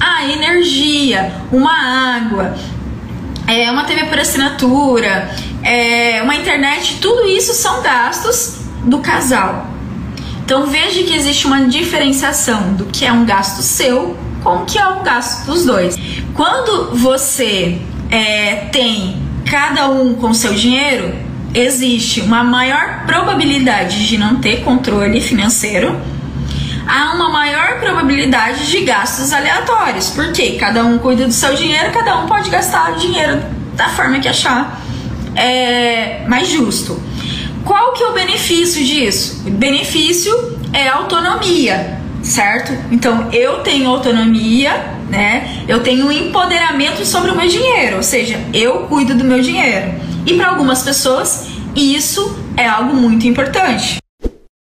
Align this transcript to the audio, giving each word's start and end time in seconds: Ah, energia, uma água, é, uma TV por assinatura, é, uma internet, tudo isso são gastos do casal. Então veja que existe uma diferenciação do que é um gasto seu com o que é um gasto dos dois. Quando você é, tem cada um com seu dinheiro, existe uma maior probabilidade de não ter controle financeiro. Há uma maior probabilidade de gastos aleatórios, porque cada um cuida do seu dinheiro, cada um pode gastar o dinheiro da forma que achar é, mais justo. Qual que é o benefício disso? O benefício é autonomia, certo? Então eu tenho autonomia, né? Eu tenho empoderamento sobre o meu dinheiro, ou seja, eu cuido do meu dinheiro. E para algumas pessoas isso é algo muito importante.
Ah, 0.00 0.26
energia, 0.26 1.30
uma 1.52 2.16
água, 2.16 2.56
é, 3.46 3.70
uma 3.70 3.84
TV 3.84 4.06
por 4.06 4.18
assinatura, 4.18 5.30
é, 5.62 6.22
uma 6.22 6.34
internet, 6.34 6.98
tudo 7.00 7.28
isso 7.28 7.52
são 7.52 7.82
gastos 7.82 8.60
do 8.84 8.98
casal. 8.98 9.66
Então 10.42 10.66
veja 10.66 11.02
que 11.02 11.14
existe 11.14 11.46
uma 11.46 11.66
diferenciação 11.66 12.72
do 12.74 12.86
que 12.86 13.04
é 13.04 13.12
um 13.12 13.24
gasto 13.24 13.62
seu 13.62 14.16
com 14.42 14.56
o 14.56 14.64
que 14.64 14.78
é 14.78 14.86
um 14.88 15.02
gasto 15.02 15.46
dos 15.46 15.64
dois. 15.64 15.96
Quando 16.34 16.96
você 16.96 17.78
é, 18.10 18.56
tem 18.72 19.20
cada 19.44 19.88
um 19.88 20.14
com 20.14 20.32
seu 20.32 20.54
dinheiro, 20.54 21.14
existe 21.54 22.20
uma 22.20 22.42
maior 22.42 23.04
probabilidade 23.06 24.06
de 24.06 24.16
não 24.16 24.36
ter 24.36 24.62
controle 24.62 25.20
financeiro. 25.20 25.96
Há 26.92 27.12
uma 27.14 27.28
maior 27.28 27.78
probabilidade 27.78 28.68
de 28.68 28.80
gastos 28.80 29.32
aleatórios, 29.32 30.10
porque 30.10 30.56
cada 30.58 30.84
um 30.84 30.98
cuida 30.98 31.24
do 31.24 31.32
seu 31.32 31.54
dinheiro, 31.54 31.92
cada 31.92 32.18
um 32.18 32.26
pode 32.26 32.50
gastar 32.50 32.90
o 32.90 32.96
dinheiro 32.96 33.40
da 33.74 33.90
forma 33.90 34.18
que 34.18 34.26
achar 34.26 34.82
é, 35.36 36.24
mais 36.26 36.48
justo. 36.48 37.00
Qual 37.64 37.92
que 37.92 38.02
é 38.02 38.08
o 38.08 38.12
benefício 38.12 38.84
disso? 38.84 39.44
O 39.46 39.50
benefício 39.52 40.58
é 40.72 40.88
autonomia, 40.88 41.96
certo? 42.24 42.76
Então 42.90 43.30
eu 43.30 43.60
tenho 43.60 43.88
autonomia, 43.88 44.72
né? 45.08 45.62
Eu 45.68 45.84
tenho 45.84 46.10
empoderamento 46.10 47.06
sobre 47.06 47.30
o 47.30 47.36
meu 47.36 47.46
dinheiro, 47.46 47.98
ou 47.98 48.02
seja, 48.02 48.40
eu 48.52 48.88
cuido 48.88 49.14
do 49.14 49.22
meu 49.22 49.40
dinheiro. 49.40 49.94
E 50.26 50.34
para 50.34 50.48
algumas 50.48 50.82
pessoas 50.82 51.46
isso 51.76 52.36
é 52.56 52.66
algo 52.66 52.96
muito 52.96 53.28
importante. 53.28 54.00